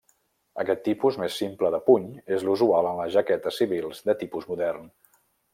[0.61, 2.09] Aquest tipus més simple de puny
[2.39, 4.93] és l'usual en les jaquetes civils de tipus modern.